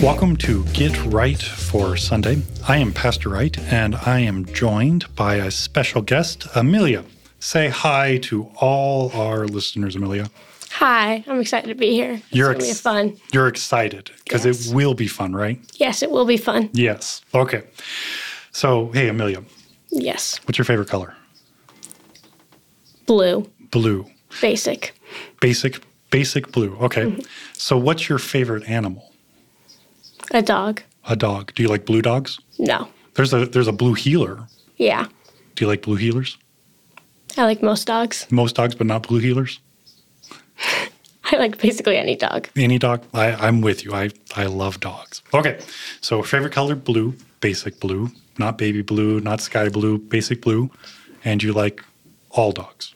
[0.00, 2.42] Welcome to Get Right for Sunday.
[2.66, 7.04] I am Pastor Wright, and I am joined by a special guest, Amelia.
[7.40, 10.30] Say hi to all our listeners, Amelia.
[10.72, 12.12] Hi, I'm excited to be here.
[12.14, 13.16] It's You're ex- fun.
[13.32, 14.68] You're excited because Yes.
[14.70, 15.60] it will be fun, right?
[15.74, 16.70] Yes, it will be fun.
[16.72, 17.20] Yes.
[17.34, 17.62] Okay.
[18.52, 19.42] So, hey, Amelia,
[19.90, 21.14] Yes, what's your favorite color?
[23.06, 24.06] blue, Blue.
[24.42, 24.94] basic.
[25.40, 26.76] Basic, basic blue.
[26.82, 27.04] Okay.
[27.06, 27.20] Mm-hmm.
[27.54, 29.04] So, what's your favorite animal?
[30.32, 30.82] A dog.
[31.08, 31.52] A dog.
[31.54, 32.38] Do you like blue dogs?
[32.58, 32.88] No.
[33.14, 34.46] There's a there's a blue heeler.
[34.76, 35.06] Yeah,
[35.56, 36.36] Do you like blue heelers?
[37.36, 38.26] I like most dogs.
[38.30, 39.58] Most dogs, but not blue heelers.
[41.24, 42.48] I like basically any dog.
[42.56, 43.02] Any dog?
[43.12, 43.92] I, I'm with you.
[43.92, 45.22] I, I love dogs.
[45.34, 45.58] Okay.
[46.00, 50.70] So favorite color blue, basic blue, not baby blue, not sky blue, basic blue.
[51.24, 51.82] And you like
[52.30, 52.94] all dogs.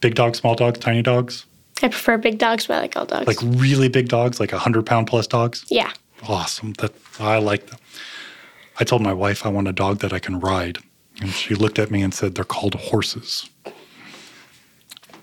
[0.00, 1.46] Big dogs, small dogs, tiny dogs,
[1.82, 3.26] I prefer big dogs, but I like all dogs.
[3.26, 5.64] like really big dogs, like a hundred pound plus dogs.
[5.68, 5.92] yeah,
[6.28, 6.72] Awesome.
[6.74, 7.78] That I like them.
[8.78, 10.78] I told my wife I want a dog that I can ride.
[11.20, 13.50] And she looked at me and said, they're called horses.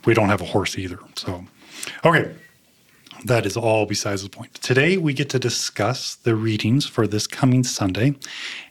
[0.05, 0.99] We don't have a horse either.
[1.15, 1.45] So,
[2.05, 2.33] okay.
[3.25, 4.53] That is all besides the point.
[4.55, 8.15] Today we get to discuss the readings for this coming Sunday,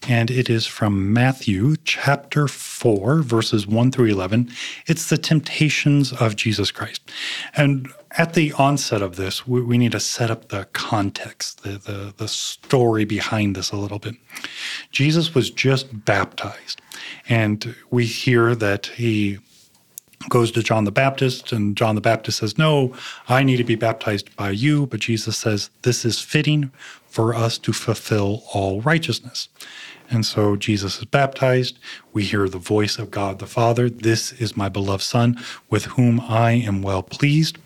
[0.08, 4.50] and it is from Matthew chapter 4, verses 1 through 11.
[4.86, 7.02] It's the temptations of Jesus Christ.
[7.56, 11.72] And at the onset of this, we, we need to set up the context, the,
[11.72, 14.14] the, the story behind this a little bit.
[14.90, 16.80] Jesus was just baptized,
[17.28, 19.40] and we hear that he
[20.28, 22.94] goes to John the Baptist, and John the Baptist says, No,
[23.28, 24.86] I need to be baptized by you.
[24.86, 26.70] But Jesus says, This is fitting
[27.06, 29.48] for us to fulfill all righteousness.
[30.10, 31.78] And so Jesus is baptized.
[32.12, 35.38] We hear the voice of God the Father This is my beloved Son,
[35.70, 37.58] with whom I am well pleased.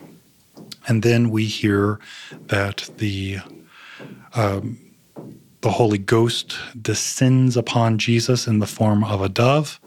[0.88, 2.00] And then we hear
[2.48, 3.38] that the
[4.34, 4.78] um,
[5.60, 9.80] the Holy Ghost descends upon Jesus in the form of a dove,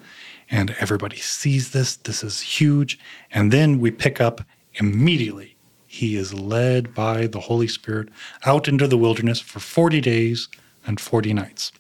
[0.49, 1.95] and everybody sees this.
[1.95, 2.99] This is huge.
[3.31, 4.41] And then we pick up
[4.75, 5.55] immediately.
[5.87, 8.09] He is led by the Holy Spirit
[8.45, 10.49] out into the wilderness for 40 days
[10.85, 11.71] and 40 nights.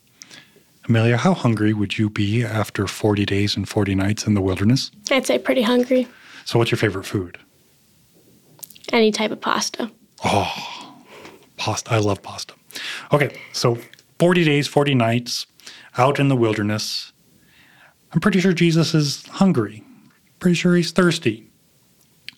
[0.87, 4.91] Amelia, how hungry would you be after 40 days and 40 nights in the wilderness?
[5.11, 6.07] I'd say pretty hungry.
[6.45, 7.39] So, what's your favorite food?
[8.93, 9.91] Any type of pasta.
[10.23, 10.95] Oh,
[11.57, 11.91] pasta.
[11.91, 12.53] I love pasta.
[13.11, 13.79] Okay, so
[14.19, 15.47] 40 days, 40 nights
[15.97, 17.11] out in the wilderness.
[18.15, 19.83] I'm pretty sure Jesus is hungry.
[20.39, 21.49] Pretty sure he's thirsty.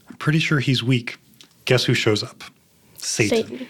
[0.09, 1.17] I'm pretty sure he's weak.
[1.65, 2.43] Guess who shows up?
[2.97, 3.47] Satan.
[3.47, 3.67] Satan.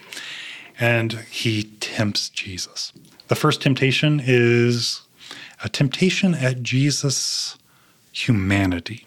[0.79, 2.93] And he tempts Jesus.
[3.27, 5.01] The first temptation is
[5.65, 7.57] a temptation at Jesus'
[8.13, 9.05] humanity.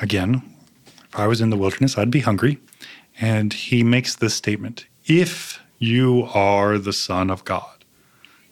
[0.00, 0.42] Again,
[0.86, 2.60] if I was in the wilderness, I'd be hungry.
[3.20, 7.84] And he makes this statement If you are the Son of God,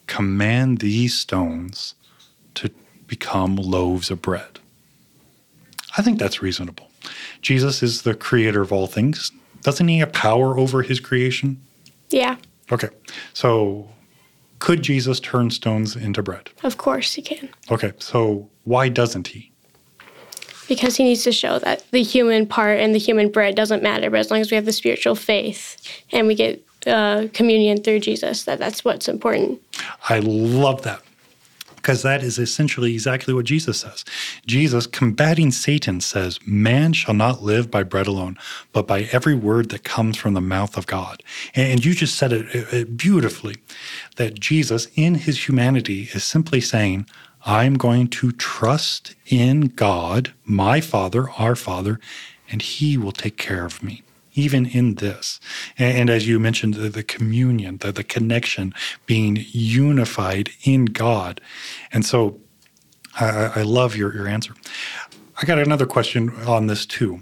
[0.09, 1.98] command these stones to
[3.09, 4.61] become loaves of bread.
[5.97, 6.91] I think that's reasonable.
[7.43, 9.33] Jesus is the creator of all things.
[9.63, 11.61] Doesn't he have power over his creation?
[12.11, 12.37] Yeah,
[12.71, 12.89] Okay.
[13.33, 13.89] So
[14.59, 16.51] could Jesus turn stones into bread?
[16.63, 17.49] of course he can.
[17.71, 17.93] Okay.
[17.99, 19.53] So why doesn't he?
[20.69, 24.11] Because he needs to show that the human part and the human bread doesn't matter,
[24.11, 28.01] but as long as we have the spiritual faith and we get uh, communion through
[28.01, 29.63] Jesus, that that's what's important.
[30.11, 31.01] I love that
[31.89, 34.05] because that is essentially exactly what Jesus says.
[34.45, 38.37] Jesus, combating Satan, says, Man shall not live by bread alone,
[38.75, 41.23] but by every word that comes from the mouth of God.
[41.55, 43.57] And you just said it, beautifully
[44.17, 47.07] that Jesus, in his humanity, is simply saying,
[47.47, 51.99] I'm going to trust in God, my Father, our Father,
[52.51, 54.03] and he will take care of me
[54.39, 55.41] even in this.
[55.79, 58.73] And, and as you mentioned, the, the communion, the, the connection,
[59.07, 61.41] being unified in God.
[61.93, 62.39] And so
[63.19, 63.27] I,
[63.57, 64.55] I- love your, your answer.
[65.41, 67.21] I got another question on this too.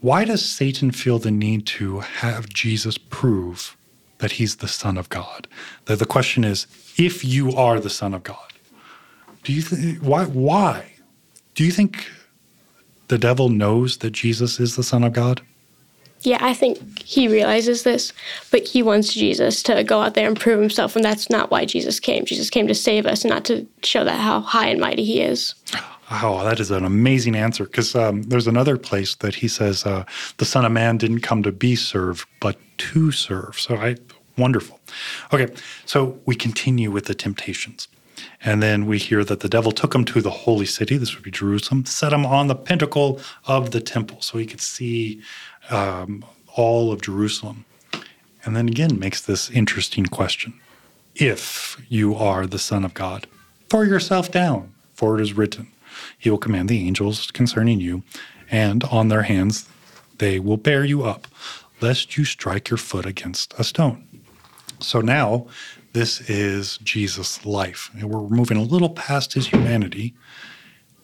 [0.00, 3.76] Why does Satan feel the need to have Jesus prove
[4.18, 5.46] that he's the Son of God?
[5.86, 6.66] The, the question is,
[6.96, 8.52] if you are the Son of God,
[9.44, 10.92] do you think why why?
[11.54, 12.06] Do you think
[13.08, 15.40] the devil knows that Jesus is the Son of God?
[16.22, 18.12] Yeah, I think he realizes this,
[18.50, 21.64] but he wants Jesus to go out there and prove himself, and that's not why
[21.64, 22.24] Jesus came.
[22.24, 25.54] Jesus came to save us, not to show that how high and mighty he is.
[26.10, 27.64] Oh, that is an amazing answer.
[27.64, 30.04] Because um, there's another place that he says uh,
[30.38, 33.58] the Son of Man didn't come to be served, but to serve.
[33.58, 33.96] So I
[34.36, 34.80] wonderful.
[35.32, 35.52] Okay,
[35.86, 37.88] so we continue with the temptations.
[38.42, 41.24] And then we hear that the devil took him to the holy city, this would
[41.24, 45.20] be Jerusalem, set him on the pinnacle of the temple so he could see
[45.70, 46.24] um,
[46.56, 47.64] all of Jerusalem.
[48.44, 50.54] And then again makes this interesting question
[51.14, 53.26] If you are the Son of God,
[53.68, 55.68] throw yourself down, for it is written,
[56.18, 58.02] He will command the angels concerning you,
[58.50, 59.68] and on their hands
[60.18, 61.26] they will bear you up,
[61.80, 64.06] lest you strike your foot against a stone.
[64.80, 65.46] So now
[65.92, 67.90] this is Jesus' life.
[67.94, 70.14] And we're moving a little past his humanity.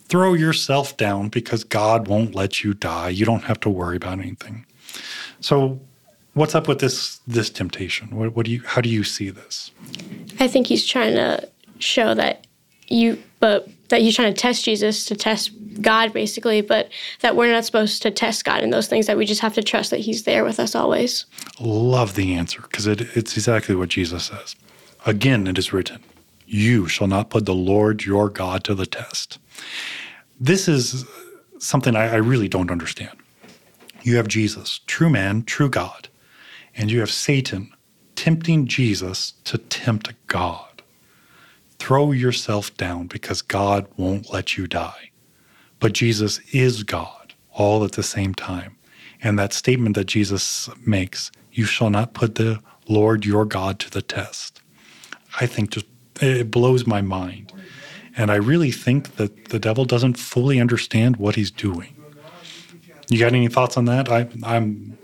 [0.09, 3.09] Throw yourself down because God won't let you die.
[3.09, 4.65] You don't have to worry about anything.
[5.41, 5.81] So
[6.35, 8.15] what's up with this this temptation?
[8.15, 9.73] What, what do you how do you see this?
[10.39, 11.49] I think he's trying to
[11.79, 12.47] show that
[12.89, 15.51] you but that he's trying to test Jesus to test
[15.81, 16.91] God basically, but
[17.21, 19.63] that we're not supposed to test God in those things that we just have to
[19.63, 21.27] trust that he's there with us always.
[21.61, 24.57] Love the answer because it, it's exactly what Jesus says.
[25.07, 26.01] Again, it is written,
[26.47, 29.39] You shall not put the Lord your God to the test.
[30.41, 31.05] This is
[31.61, 33.17] something I, I really don't understand.
[34.03, 36.09] You have Jesus, true man, true God,
[36.75, 37.73] and you have Satan
[38.17, 40.83] tempting Jesus to tempt God.
[41.79, 45.11] Throw yourself down because God won't let you die.
[45.79, 48.77] But Jesus is God all at the same time.
[49.23, 53.91] And that statement that Jesus makes, you shall not put the Lord your God to
[53.91, 54.63] the test.
[55.41, 55.87] I think just
[56.21, 57.53] it blows my mind.
[58.17, 61.95] And I really think that the devil doesn't fully understand what he's doing.
[63.09, 64.11] You got any thoughts on that?
[64.11, 64.97] I, I'm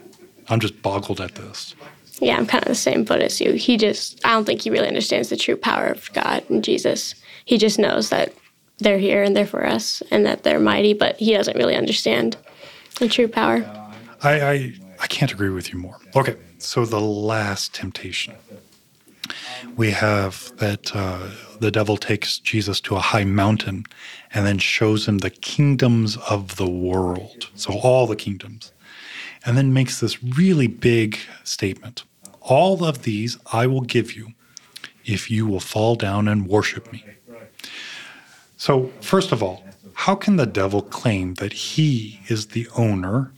[0.49, 1.75] I'm just boggled at this.
[2.21, 3.53] Yeah, I'm kind of the same boat as you.
[3.53, 7.15] He just I don't think he really understands the true power of God and Jesus.
[7.45, 8.33] He just knows that
[8.79, 12.37] they're here and they're for us and that they're mighty, but he doesn't really understand
[12.99, 13.65] the true power.
[14.23, 15.99] I I, I can't agree with you more.
[16.17, 18.35] Okay, so the last temptation
[19.77, 21.31] we have that uh,
[21.61, 23.85] the devil takes Jesus to a high mountain
[24.35, 27.51] and then shows him the kingdoms of the world.
[27.55, 28.73] So, all the kingdoms.
[29.45, 32.05] And then makes this really big statement
[32.41, 34.33] All of these I will give you
[35.05, 37.05] if you will fall down and worship me.
[38.57, 39.65] So, first of all,
[39.95, 43.33] how can the devil claim that he is the owner?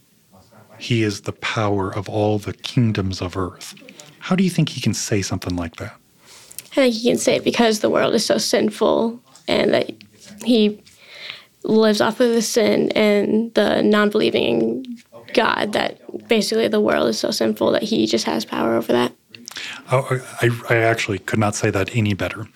[0.79, 3.75] He is the power of all the kingdoms of earth.
[4.25, 5.95] How do you think he can say something like that?
[6.73, 9.91] I think he can say it because the world is so sinful and that
[10.43, 10.83] he
[11.63, 14.87] lives off of the sin and the non believing
[15.35, 19.13] God that basically the world is so sinful that he just has power over that.
[19.93, 22.49] Oh, I, I actually could not say that any better.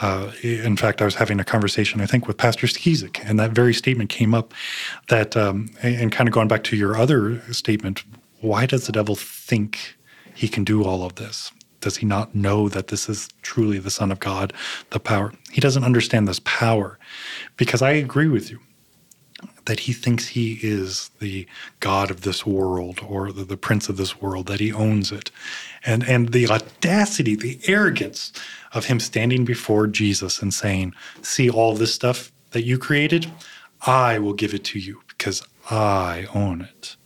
[0.00, 3.52] Uh, in fact, I was having a conversation, I think, with Pastor Skizik, and that
[3.52, 4.52] very statement came up.
[5.06, 8.02] That, um, and kind of going back to your other statement,
[8.40, 9.96] why does the devil think
[10.34, 11.52] he can do all of this?
[11.80, 14.52] Does he not know that this is truly the Son of God,
[14.90, 15.32] the power?
[15.50, 16.98] He doesn't understand this power
[17.56, 18.60] because I agree with you
[19.66, 21.46] that he thinks he is the
[21.80, 25.30] God of this world or the, the prince of this world, that he owns it.
[25.84, 28.32] And, and the audacity, the arrogance
[28.72, 33.30] of him standing before Jesus and saying, See all this stuff that you created?
[33.86, 36.96] I will give it to you because I own it.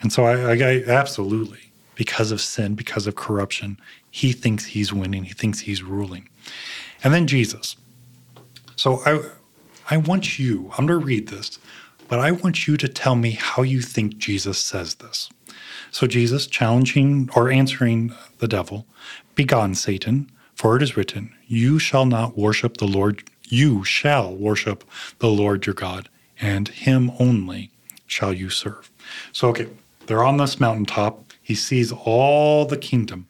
[0.00, 3.78] And so I, I, I absolutely, because of sin, because of corruption,
[4.10, 6.28] he thinks he's winning, he thinks he's ruling.
[7.02, 7.76] And then Jesus.
[8.76, 9.20] So I
[9.92, 11.58] I want you, I'm going to read this,
[12.06, 15.28] but I want you to tell me how you think Jesus says this.
[15.90, 18.86] So Jesus challenging or answering the devil,
[19.34, 24.84] Begone, Satan, for it is written, You shall not worship the Lord, you shall worship
[25.18, 26.08] the Lord your God,
[26.40, 27.72] and him only
[28.06, 28.90] shall you serve.
[29.32, 29.68] So, okay,
[30.06, 31.29] they're on this mountaintop.
[31.50, 33.26] He sees all the kingdom.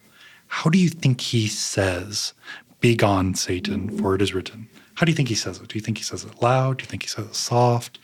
[0.49, 2.35] How do you think he says,
[2.83, 4.69] Begone, Satan, for it is written?
[4.97, 5.69] How do you think he says it?
[5.69, 6.77] Do you think he says it loud?
[6.77, 7.99] Do you think he says it soft?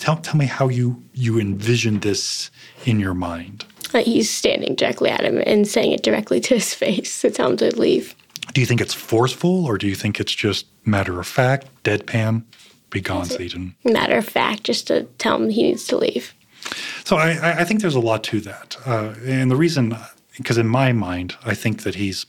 [0.00, 2.50] Tell, tell me how you, you envision this
[2.86, 3.66] in your mind.
[3.92, 7.50] Uh, he's standing directly at him and saying it directly to his face to tell
[7.50, 8.14] him to leave.
[8.54, 12.42] Do you think it's forceful or do you think it's just matter of fact, deadpan,
[12.88, 13.74] begone, Satan?
[13.84, 16.32] Matter of fact, just to tell him he needs to leave.
[17.04, 18.76] So I, I think there's a lot to that.
[18.84, 19.96] Uh, and the reason
[20.36, 22.26] because in my mind, I think that he's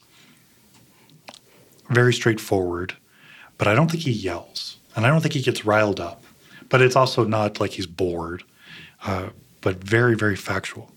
[1.89, 2.95] very straightforward,
[3.57, 6.23] but I don't think he yells, and I don't think he gets riled up.
[6.69, 8.43] But it's also not like he's bored,
[9.05, 9.29] uh,
[9.61, 10.91] but very, very factual.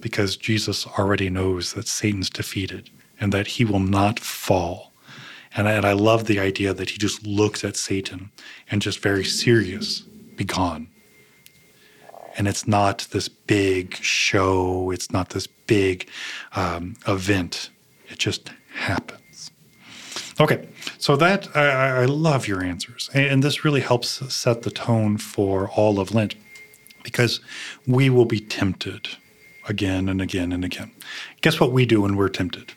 [0.00, 4.92] because Jesus already knows that Satan's defeated and that he will not fall.
[5.56, 8.30] And I, and I love the idea that he just looks at Satan
[8.70, 10.00] and just very serious,
[10.36, 10.88] be gone.
[12.36, 16.08] And it's not this big show, it's not this big
[16.54, 17.70] um, event,
[18.08, 19.50] it just happens.
[20.38, 23.08] Okay, so that I, I love your answers.
[23.14, 26.34] And this really helps set the tone for all of Lent
[27.02, 27.40] because
[27.86, 29.08] we will be tempted
[29.68, 30.90] again and again and again.
[31.40, 32.74] Guess what we do when we're tempted?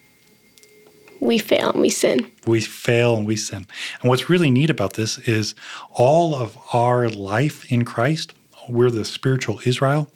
[1.19, 2.31] We fail and we sin.
[2.47, 3.67] We fail and we sin.
[4.01, 5.53] And what's really neat about this is
[5.91, 8.33] all of our life in Christ,
[8.69, 10.11] we're the spiritual Israel,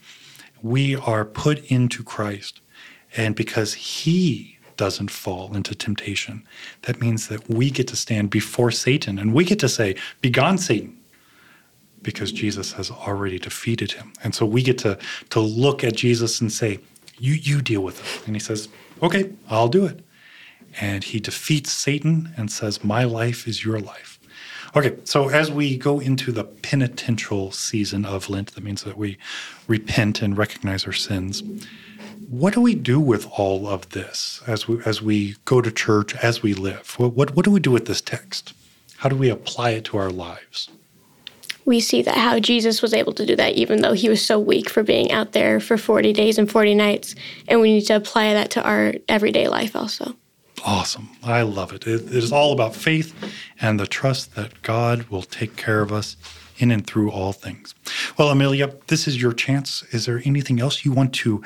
[0.62, 2.62] we are put into Christ.
[3.16, 6.44] And because He doesn't fall into temptation,
[6.84, 10.58] that means that we get to stand before Satan and we get to say, Begone,
[10.58, 10.98] Satan
[12.04, 14.12] because Jesus has already defeated him.
[14.24, 16.80] And so we get to, to look at Jesus and say,
[17.18, 18.28] you, you deal with it.
[18.28, 18.68] And he says,
[19.02, 20.02] Okay, I'll do it.
[20.80, 24.13] And he defeats Satan and says, My life is your life.
[24.76, 29.20] Okay, so as we go into the penitential season of Lent, that means that we
[29.68, 31.44] repent and recognize our sins.
[32.28, 36.16] What do we do with all of this as we as we go to church,
[36.16, 36.96] as we live?
[36.98, 38.54] What, what, what do we do with this text?
[38.98, 40.70] How do we apply it to our lives?
[41.66, 44.38] we see that how Jesus was able to do that, even though he was so
[44.40, 47.16] weak for being out there for 40 days and 40 nights.
[47.48, 50.16] And we need to apply that to our everyday life also.
[50.66, 51.10] Awesome.
[51.24, 51.86] I love it.
[51.86, 53.14] It, it is all about faith
[53.60, 56.16] and the trust that God will take care of us
[56.58, 57.76] in and through all things.
[58.18, 59.84] Well, Amelia, this is your chance.
[59.92, 61.44] Is there anything else you want to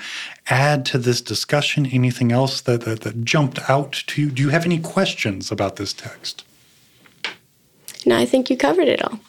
[0.50, 1.86] add to this discussion?
[1.88, 4.30] Anything else that, that, that jumped out to you?
[4.30, 6.44] Do you have any questions about this text?
[8.06, 9.20] No, I think you covered it all.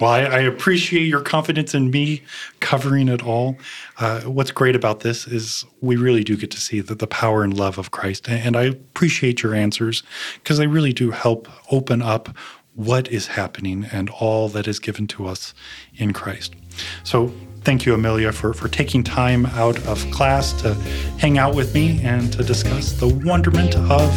[0.00, 2.22] Well, I, I, appreciate your confidence in me
[2.60, 3.56] covering it all.
[3.98, 7.42] Uh, what's great about this is we really do get to see the, the power
[7.42, 8.28] and love of Christ.
[8.28, 12.28] And I appreciate your answers because they really do help open up
[12.74, 15.52] what is happening and all that is given to us
[15.96, 16.54] in Christ.
[17.02, 20.74] So thank you, Amelia, for, for taking time out of class to
[21.18, 24.14] hang out with me and to discuss the wonderment of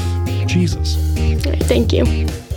[0.48, 0.96] Jesus.
[1.68, 2.51] Thank you.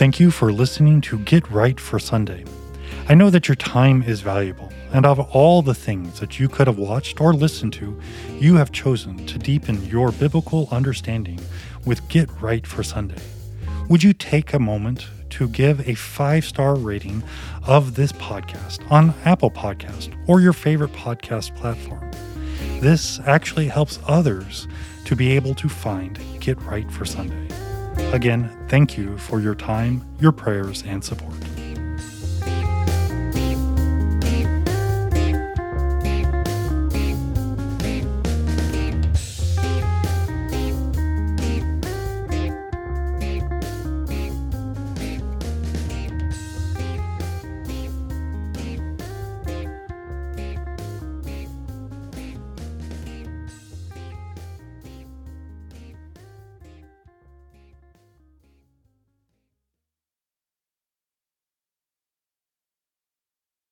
[0.00, 2.46] Thank you for listening to Get Right for Sunday.
[3.10, 6.68] I know that your time is valuable, and of all the things that you could
[6.68, 8.00] have watched or listened to,
[8.38, 11.38] you have chosen to deepen your biblical understanding
[11.84, 13.20] with Get Right for Sunday.
[13.90, 17.22] Would you take a moment to give a five star rating
[17.66, 22.10] of this podcast on Apple Podcast or your favorite podcast platform?
[22.80, 24.66] This actually helps others
[25.04, 27.54] to be able to find Get Right for Sunday.
[28.12, 31.32] Again, thank you for your time, your prayers, and support.